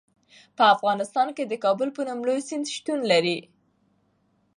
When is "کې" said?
1.35-1.43